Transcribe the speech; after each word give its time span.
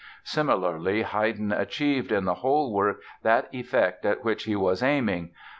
Similarly, 0.23 1.03
Haydn 1.03 1.51
achieved 1.51 2.11
in 2.11 2.25
the 2.25 2.33
whole 2.41 2.73
work 2.73 3.01
that 3.21 3.47
effect 3.53 4.03
at 4.03 4.23
which 4.25 4.45
he 4.45 4.55
was 4.55 4.81
aiming. 4.81 5.29